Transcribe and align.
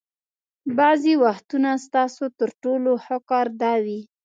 بعضې 0.77 1.11
وختونه 1.23 1.69
ستاسو 1.85 2.25
تر 2.39 2.49
ټولو 2.63 2.91
ښه 3.05 3.17
کار 3.29 3.47
دا 3.61 3.73
وي. 3.85 3.99